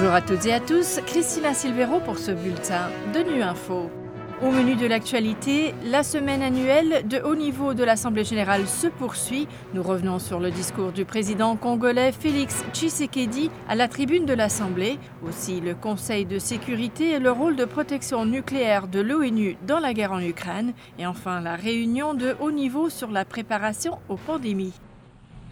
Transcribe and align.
Bonjour 0.00 0.14
à 0.14 0.22
toutes 0.22 0.46
et 0.46 0.54
à 0.54 0.60
tous, 0.60 0.98
Christina 1.06 1.52
Silvero 1.52 2.00
pour 2.00 2.16
ce 2.16 2.30
bulletin 2.30 2.88
de 3.12 3.18
Nu 3.18 3.42
Info. 3.42 3.90
Au 4.42 4.50
menu 4.50 4.74
de 4.74 4.86
l'actualité, 4.86 5.74
la 5.84 6.02
semaine 6.02 6.40
annuelle 6.40 7.06
de 7.06 7.18
haut 7.18 7.34
niveau 7.34 7.74
de 7.74 7.84
l'Assemblée 7.84 8.24
générale 8.24 8.66
se 8.66 8.86
poursuit. 8.86 9.46
Nous 9.74 9.82
revenons 9.82 10.18
sur 10.18 10.40
le 10.40 10.50
discours 10.50 10.92
du 10.92 11.04
président 11.04 11.54
congolais 11.54 12.12
Félix 12.12 12.64
Tshisekedi 12.72 13.50
à 13.68 13.74
la 13.74 13.88
tribune 13.88 14.24
de 14.24 14.32
l'Assemblée, 14.32 14.98
aussi 15.22 15.60
le 15.60 15.74
Conseil 15.74 16.24
de 16.24 16.38
sécurité 16.38 17.10
et 17.10 17.18
le 17.18 17.30
rôle 17.30 17.56
de 17.56 17.66
protection 17.66 18.24
nucléaire 18.24 18.88
de 18.88 19.00
l'ONU 19.00 19.58
dans 19.66 19.80
la 19.80 19.92
guerre 19.92 20.12
en 20.12 20.20
Ukraine, 20.20 20.72
et 20.98 21.06
enfin 21.06 21.42
la 21.42 21.56
réunion 21.56 22.14
de 22.14 22.36
haut 22.40 22.52
niveau 22.52 22.88
sur 22.88 23.10
la 23.10 23.26
préparation 23.26 23.98
aux 24.08 24.16
pandémies. 24.16 24.72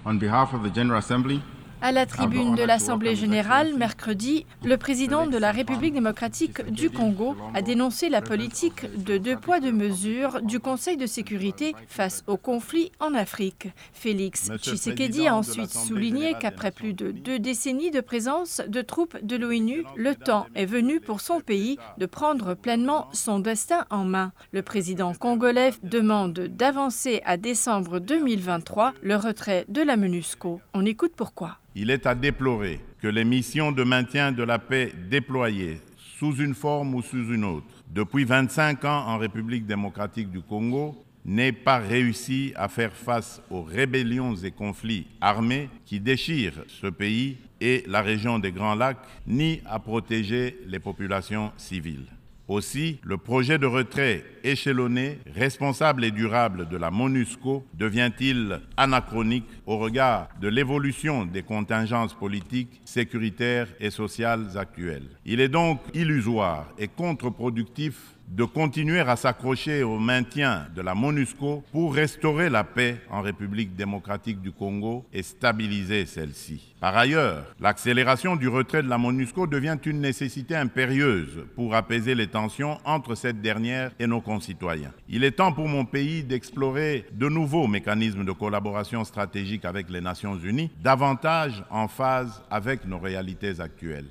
On 0.06 0.14
behalf 0.14 0.54
of 0.54 0.62
the 0.62 0.74
General 0.74 1.00
Assembly, 1.00 1.42
à 1.80 1.92
la 1.92 2.06
tribune 2.06 2.54
de 2.54 2.62
l'Assemblée 2.62 3.14
générale, 3.14 3.74
mercredi, 3.76 4.46
le 4.64 4.76
président 4.76 5.26
de 5.26 5.38
la 5.38 5.52
République 5.52 5.94
démocratique 5.94 6.64
du 6.70 6.90
Congo 6.90 7.36
a 7.54 7.62
dénoncé 7.62 8.08
la 8.08 8.20
politique 8.20 8.86
de 9.04 9.16
deux 9.16 9.36
poids 9.36 9.60
deux 9.60 9.72
mesures 9.72 10.42
du 10.42 10.58
Conseil 10.58 10.96
de 10.96 11.06
sécurité 11.06 11.74
face 11.88 12.24
au 12.26 12.36
conflit 12.36 12.90
en 13.00 13.14
Afrique. 13.14 13.68
Félix 13.92 14.50
Tshisekedi 14.56 15.28
a 15.28 15.36
ensuite 15.36 15.70
souligné 15.70 16.34
qu'après 16.40 16.72
plus 16.72 16.94
de 16.94 17.12
deux 17.12 17.38
décennies 17.38 17.90
de 17.90 18.00
présence 18.00 18.60
de 18.66 18.82
troupes 18.82 19.16
de 19.22 19.36
l'ONU, 19.36 19.84
le 19.96 20.14
temps 20.14 20.46
est 20.54 20.66
venu 20.66 21.00
pour 21.00 21.20
son 21.20 21.40
pays 21.40 21.78
de 21.98 22.06
prendre 22.06 22.54
pleinement 22.54 23.08
son 23.12 23.38
destin 23.38 23.86
en 23.90 24.04
main. 24.04 24.32
Le 24.52 24.62
président 24.62 25.14
congolais 25.14 25.72
demande 25.82 26.32
d'avancer 26.32 27.22
à 27.24 27.36
décembre 27.36 28.00
2023 28.00 28.94
le 29.02 29.16
retrait 29.16 29.64
de 29.68 29.82
la 29.82 29.96
MONUSCO. 29.96 30.60
On 30.74 30.84
écoute 30.84 31.12
pourquoi. 31.16 31.58
Il 31.80 31.90
est 31.90 32.06
à 32.06 32.16
déplorer 32.16 32.80
que 33.00 33.06
les 33.06 33.24
missions 33.24 33.70
de 33.70 33.84
maintien 33.84 34.32
de 34.32 34.42
la 34.42 34.58
paix 34.58 34.92
déployées 35.08 35.80
sous 36.18 36.34
une 36.34 36.56
forme 36.56 36.92
ou 36.96 37.02
sous 37.02 37.32
une 37.32 37.44
autre 37.44 37.68
depuis 37.94 38.24
25 38.24 38.84
ans 38.84 39.04
en 39.06 39.16
République 39.16 39.64
démocratique 39.64 40.28
du 40.28 40.40
Congo 40.40 40.96
n'aient 41.24 41.52
pas 41.52 41.78
réussi 41.78 42.52
à 42.56 42.66
faire 42.66 42.92
face 42.92 43.40
aux 43.48 43.62
rébellions 43.62 44.34
et 44.34 44.50
conflits 44.50 45.06
armés 45.20 45.70
qui 45.86 46.00
déchirent 46.00 46.64
ce 46.66 46.88
pays 46.88 47.36
et 47.60 47.84
la 47.86 48.02
région 48.02 48.40
des 48.40 48.50
Grands 48.50 48.74
Lacs, 48.74 48.98
ni 49.28 49.60
à 49.64 49.78
protéger 49.78 50.58
les 50.66 50.80
populations 50.80 51.52
civiles. 51.56 52.06
Aussi, 52.48 52.98
le 53.04 53.18
projet 53.18 53.58
de 53.58 53.66
retrait 53.66 54.24
échelonné, 54.42 55.18
responsable 55.34 56.02
et 56.02 56.10
durable 56.10 56.66
de 56.66 56.78
la 56.78 56.90
MONUSCO 56.90 57.66
devient-il 57.74 58.60
anachronique 58.78 59.48
au 59.66 59.76
regard 59.76 60.28
de 60.40 60.48
l'évolution 60.48 61.26
des 61.26 61.42
contingences 61.42 62.14
politiques, 62.14 62.80
sécuritaires 62.86 63.68
et 63.80 63.90
sociales 63.90 64.56
actuelles. 64.56 65.10
Il 65.26 65.40
est 65.40 65.50
donc 65.50 65.80
illusoire 65.92 66.72
et 66.78 66.88
contre-productif 66.88 68.17
de 68.30 68.44
continuer 68.44 69.00
à 69.00 69.16
s'accrocher 69.16 69.82
au 69.82 69.98
maintien 69.98 70.66
de 70.74 70.82
la 70.82 70.94
MONUSCO 70.94 71.64
pour 71.72 71.94
restaurer 71.94 72.50
la 72.50 72.64
paix 72.64 73.00
en 73.10 73.22
République 73.22 73.74
démocratique 73.74 74.40
du 74.40 74.52
Congo 74.52 75.06
et 75.12 75.22
stabiliser 75.22 76.06
celle-ci. 76.06 76.74
Par 76.80 76.96
ailleurs, 76.96 77.44
l'accélération 77.60 78.36
du 78.36 78.48
retrait 78.48 78.82
de 78.82 78.88
la 78.88 78.98
MONUSCO 78.98 79.46
devient 79.46 79.78
une 79.84 80.00
nécessité 80.00 80.54
impérieuse 80.54 81.46
pour 81.56 81.74
apaiser 81.74 82.14
les 82.14 82.28
tensions 82.28 82.78
entre 82.84 83.14
cette 83.14 83.40
dernière 83.40 83.90
et 83.98 84.06
nos 84.06 84.20
concitoyens. 84.20 84.92
Il 85.08 85.24
est 85.24 85.32
temps 85.32 85.52
pour 85.52 85.68
mon 85.68 85.84
pays 85.84 86.22
d'explorer 86.22 87.06
de 87.12 87.28
nouveaux 87.28 87.66
mécanismes 87.66 88.24
de 88.24 88.32
collaboration 88.32 89.04
stratégique 89.04 89.64
avec 89.64 89.88
les 89.90 90.00
Nations 90.00 90.38
Unies, 90.38 90.70
davantage 90.82 91.64
en 91.70 91.88
phase 91.88 92.42
avec 92.50 92.86
nos 92.86 92.98
réalités 92.98 93.60
actuelles. 93.60 94.06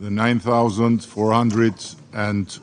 The 0.00 0.10
9400 0.10 1.96
and 2.14 2.60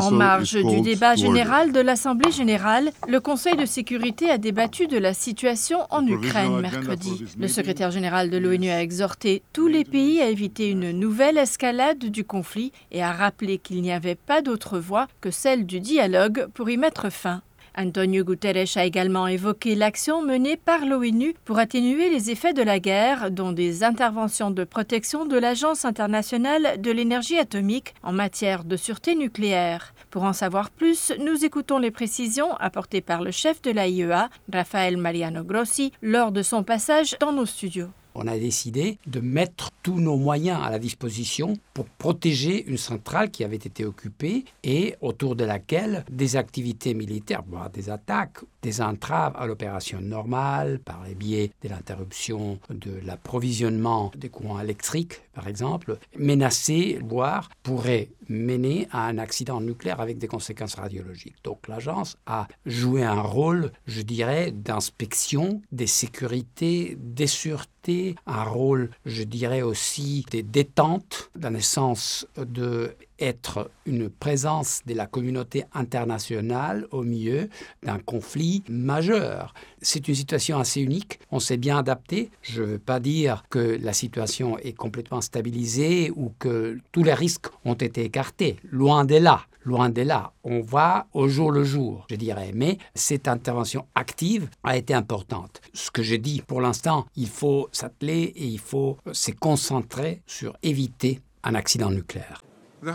en 0.00 0.10
marge 0.10 0.52
du 0.54 0.80
débat 0.82 1.14
général 1.14 1.72
de 1.72 1.80
l'Assemblée 1.80 2.30
générale, 2.30 2.90
le 3.08 3.20
Conseil 3.20 3.56
de 3.56 3.66
sécurité 3.66 4.30
a 4.30 4.38
débattu 4.38 4.86
de 4.86 4.98
la 4.98 5.14
situation 5.14 5.78
en 5.90 6.06
Ukraine 6.06 6.60
mercredi. 6.60 7.24
Le 7.38 7.48
secrétaire 7.48 7.90
général 7.90 8.30
de 8.30 8.38
l'ONU 8.38 8.70
a 8.70 8.82
exhorté 8.82 9.42
tous 9.52 9.66
les 9.66 9.84
pays 9.84 10.20
à 10.20 10.28
éviter 10.28 10.68
une 10.68 10.90
nouvelle 10.90 11.38
escalade 11.38 11.98
du 11.98 12.24
conflit 12.24 12.72
et 12.90 13.02
a 13.02 13.12
rappelé 13.12 13.58
qu'il 13.58 13.82
n'y 13.82 13.92
avait 13.92 14.14
pas 14.14 14.42
d'autre 14.42 14.78
voie 14.78 15.08
que 15.20 15.30
celle 15.30 15.66
du 15.66 15.80
dialogue 15.80 16.46
pour 16.54 16.68
y 16.70 16.76
mettre 16.76 17.10
fin. 17.10 17.42
Antonio 17.76 18.24
Guterres 18.24 18.76
a 18.76 18.84
également 18.84 19.26
évoqué 19.26 19.74
l'action 19.74 20.22
menée 20.22 20.56
par 20.56 20.86
l'ONU 20.86 21.34
pour 21.44 21.58
atténuer 21.58 22.08
les 22.08 22.30
effets 22.30 22.54
de 22.54 22.62
la 22.62 22.78
guerre, 22.78 23.30
dont 23.30 23.52
des 23.52 23.84
interventions 23.84 24.50
de 24.50 24.64
protection 24.64 25.26
de 25.26 25.36
l'Agence 25.36 25.84
internationale 25.84 26.80
de 26.80 26.90
l'énergie 26.90 27.38
atomique 27.38 27.94
en 28.02 28.12
matière 28.12 28.64
de 28.64 28.76
sûreté 28.76 29.14
nucléaire. 29.14 29.94
Pour 30.10 30.24
en 30.24 30.32
savoir 30.32 30.70
plus, 30.70 31.12
nous 31.18 31.44
écoutons 31.44 31.78
les 31.78 31.90
précisions 31.90 32.54
apportées 32.56 33.02
par 33.02 33.22
le 33.22 33.30
chef 33.30 33.60
de 33.60 33.70
l'AIEA, 33.70 34.30
Rafael 34.52 34.96
Mariano 34.96 35.44
Grossi, 35.44 35.92
lors 36.00 36.32
de 36.32 36.42
son 36.42 36.62
passage 36.62 37.16
dans 37.20 37.32
nos 37.32 37.46
studios 37.46 37.90
on 38.16 38.26
a 38.26 38.38
décidé 38.38 38.98
de 39.06 39.20
mettre 39.20 39.70
tous 39.82 40.00
nos 40.00 40.16
moyens 40.16 40.60
à 40.62 40.70
la 40.70 40.78
disposition 40.78 41.54
pour 41.74 41.86
protéger 41.86 42.64
une 42.66 42.78
centrale 42.78 43.30
qui 43.30 43.44
avait 43.44 43.56
été 43.56 43.84
occupée 43.84 44.44
et 44.64 44.96
autour 45.00 45.36
de 45.36 45.44
laquelle 45.44 46.04
des 46.10 46.36
activités 46.36 46.94
militaires, 46.94 47.42
voire 47.46 47.70
des 47.70 47.90
attaques, 47.90 48.38
des 48.62 48.80
entraves 48.80 49.34
à 49.36 49.46
l'opération 49.46 50.00
normale 50.00 50.80
par 50.80 51.04
les 51.04 51.14
biais 51.14 51.52
de 51.62 51.68
l'interruption 51.68 52.58
de 52.70 52.92
l'approvisionnement 53.04 54.10
des 54.16 54.28
courants 54.28 54.60
électriques, 54.60 55.22
par 55.34 55.46
exemple, 55.46 55.98
menaçaient, 56.18 56.98
voire 57.04 57.50
pourraient 57.62 58.08
mener 58.28 58.88
à 58.90 59.06
un 59.06 59.18
accident 59.18 59.60
nucléaire 59.60 60.00
avec 60.00 60.18
des 60.18 60.26
conséquences 60.26 60.74
radiologiques. 60.74 61.36
Donc 61.44 61.68
l'agence 61.68 62.16
a 62.26 62.48
joué 62.64 63.04
un 63.04 63.20
rôle, 63.20 63.70
je 63.86 64.02
dirais, 64.02 64.50
d'inspection 64.50 65.62
des 65.72 65.86
sécurités, 65.86 66.96
des 67.00 67.26
sûretés, 67.26 68.05
un 68.26 68.44
rôle, 68.44 68.90
je 69.04 69.22
dirais 69.22 69.62
aussi, 69.62 70.24
des 70.30 70.42
détentes, 70.42 71.30
dans 71.34 71.50
le 71.50 71.60
sens 71.60 72.26
de 72.36 72.94
être 73.18 73.70
une 73.86 74.10
présence 74.10 74.82
de 74.86 74.94
la 74.94 75.06
communauté 75.06 75.64
internationale 75.72 76.86
au 76.90 77.02
milieu 77.02 77.48
d'un 77.82 77.98
conflit 77.98 78.62
majeur. 78.68 79.54
C'est 79.80 80.06
une 80.08 80.14
situation 80.14 80.58
assez 80.58 80.80
unique, 80.80 81.18
on 81.30 81.40
s'est 81.40 81.56
bien 81.56 81.78
adapté. 81.78 82.30
Je 82.42 82.62
ne 82.62 82.66
veux 82.66 82.78
pas 82.78 83.00
dire 83.00 83.44
que 83.48 83.78
la 83.80 83.92
situation 83.92 84.58
est 84.58 84.74
complètement 84.74 85.20
stabilisée 85.20 86.12
ou 86.14 86.32
que 86.38 86.78
tous 86.92 87.02
les 87.02 87.14
risques 87.14 87.46
ont 87.64 87.74
été 87.74 88.04
écartés, 88.04 88.56
loin 88.70 89.04
de 89.04 89.16
là. 89.16 89.46
Loin 89.66 89.88
de 89.88 90.02
là, 90.02 90.32
on 90.44 90.60
va 90.60 91.08
au 91.12 91.26
jour 91.26 91.50
le 91.50 91.64
jour, 91.64 92.06
je 92.08 92.14
dirais. 92.14 92.52
Mais 92.54 92.78
cette 92.94 93.26
intervention 93.26 93.84
active 93.96 94.48
a 94.62 94.76
été 94.76 94.94
importante. 94.94 95.60
Ce 95.74 95.90
que 95.90 96.04
je 96.04 96.14
dis 96.14 96.40
pour 96.40 96.60
l'instant, 96.60 97.04
il 97.16 97.26
faut 97.26 97.68
s'atteler 97.72 98.32
et 98.36 98.44
il 98.44 98.60
faut 98.60 98.96
se 99.10 99.32
concentrer 99.32 100.22
sur 100.24 100.56
éviter 100.62 101.20
un 101.42 101.56
accident 101.56 101.90
nucléaire. 101.90 102.45
Lors 102.82 102.94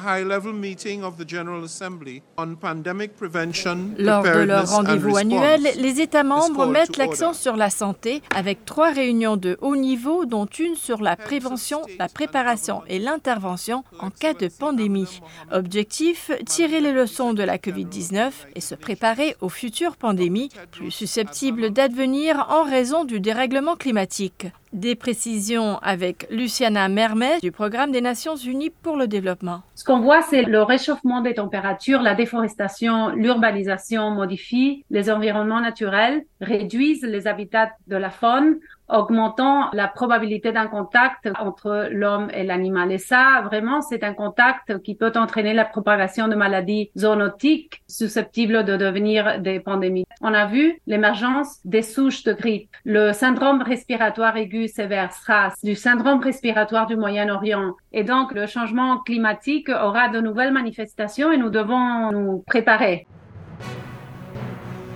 de 4.23 4.45
leur 4.45 4.69
rendez-vous 4.69 5.17
annuel, 5.17 5.61
les 5.77 6.01
États 6.01 6.23
membres 6.23 6.67
mettent 6.67 6.97
l'accent 6.97 7.33
sur 7.33 7.55
la 7.55 7.69
santé 7.69 8.21
avec 8.35 8.65
trois 8.65 8.91
réunions 8.91 9.37
de 9.37 9.57
haut 9.61 9.75
niveau, 9.75 10.25
dont 10.25 10.45
une 10.45 10.75
sur 10.75 11.01
la 11.01 11.15
prévention, 11.15 11.81
la 11.97 12.07
préparation 12.07 12.83
et 12.87 12.99
l'intervention 12.99 13.83
en 13.99 14.11
cas 14.11 14.33
de 14.33 14.47
pandémie. 14.47 15.21
Objectif, 15.51 16.31
tirer 16.45 16.79
les 16.79 16.93
leçons 16.93 17.33
de 17.33 17.43
la 17.43 17.57
COVID-19 17.57 18.31
et 18.55 18.61
se 18.61 18.75
préparer 18.75 19.35
aux 19.41 19.49
futures 19.49 19.97
pandémies 19.97 20.49
plus 20.71 20.91
susceptibles 20.91 21.71
d'advenir 21.71 22.45
en 22.49 22.63
raison 22.63 23.03
du 23.03 23.19
dérèglement 23.19 23.75
climatique. 23.75 24.47
Des 24.73 24.95
précisions 24.95 25.79
avec 25.79 26.27
Luciana 26.31 26.87
Mermet 26.87 27.39
du 27.41 27.51
Programme 27.51 27.91
des 27.91 27.99
Nations 27.99 28.37
Unies 28.37 28.69
pour 28.69 28.95
le 28.95 29.05
développement. 29.05 29.63
Ce 29.75 29.83
qu'on 29.83 29.99
voit, 29.99 30.21
c'est 30.21 30.43
le 30.43 30.63
réchauffement 30.63 31.19
des 31.19 31.33
températures, 31.33 32.01
la 32.01 32.15
déforestation, 32.15 33.09
l'urbanisation 33.09 34.11
modifie 34.11 34.85
les 34.89 35.11
environnements 35.11 35.59
naturels, 35.59 36.23
réduisent 36.39 37.03
les 37.03 37.27
habitats 37.27 37.71
de 37.87 37.97
la 37.97 38.09
faune, 38.09 38.59
augmentant 38.91 39.69
la 39.73 39.87
probabilité 39.87 40.51
d'un 40.51 40.67
contact 40.67 41.29
entre 41.39 41.87
l'homme 41.91 42.29
et 42.33 42.43
l'animal. 42.43 42.91
Et 42.91 42.97
ça, 42.97 43.41
vraiment, 43.45 43.81
c'est 43.81 44.03
un 44.03 44.13
contact 44.13 44.81
qui 44.83 44.95
peut 44.95 45.11
entraîner 45.15 45.53
la 45.53 45.65
propagation 45.65 46.27
de 46.27 46.35
maladies 46.35 46.91
zoonotiques 46.97 47.81
susceptibles 47.87 48.63
de 48.63 48.77
devenir 48.77 49.39
des 49.39 49.59
pandémies. 49.59 50.05
On 50.21 50.33
a 50.33 50.45
vu 50.45 50.79
l'émergence 50.87 51.59
des 51.65 51.81
souches 51.81 52.23
de 52.23 52.33
grippe, 52.33 52.69
le 52.85 53.13
syndrome 53.13 53.61
respiratoire 53.61 54.37
aigu 54.37 54.67
sévère 54.67 55.11
SRAS, 55.13 55.53
du 55.63 55.75
syndrome 55.75 56.21
respiratoire 56.21 56.87
du 56.87 56.95
Moyen-Orient. 56.95 57.75
Et 57.91 58.03
donc, 58.03 58.33
le 58.33 58.45
changement 58.45 58.97
climatique 58.99 59.69
aura 59.69 60.09
de 60.09 60.19
nouvelles 60.19 60.53
manifestations 60.53 61.31
et 61.31 61.37
nous 61.37 61.49
devons 61.49 62.11
nous 62.11 62.43
préparer. 62.47 63.07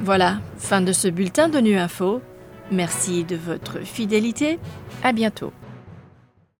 Voilà, 0.01 0.35
fin 0.57 0.81
de 0.81 0.91
ce 0.91 1.07
bulletin 1.07 1.49
de 1.49 1.59
Nu 1.59 1.77
Info. 1.77 2.21
Merci 2.71 3.23
de 3.23 3.35
votre 3.35 3.79
fidélité. 3.81 4.59
À 5.03 5.11
bientôt. 5.11 5.51